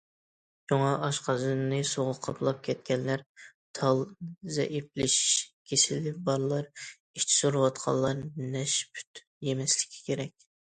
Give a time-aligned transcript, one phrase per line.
[0.71, 3.25] شۇڭا ئاشقازىنىنى سوغۇق قاپلاپ كەتكەنلەر،
[3.81, 4.01] تال
[4.57, 5.29] زەئىپلىشىش
[5.75, 8.27] كېسىلى بارلار، ئىچى سۈرۈۋاتقانلار
[8.59, 10.53] نەشپۈت يېمەسلىكى كېرەك.